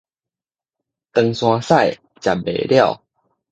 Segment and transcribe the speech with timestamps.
[1.13, 3.03] 唐山屎食袂了